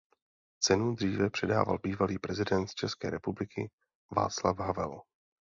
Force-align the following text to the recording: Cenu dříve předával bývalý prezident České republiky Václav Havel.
Cenu 0.59 0.95
dříve 0.95 1.29
předával 1.29 1.79
bývalý 1.83 2.19
prezident 2.19 2.75
České 2.75 3.09
republiky 3.09 3.71
Václav 4.11 4.57
Havel. 4.59 5.01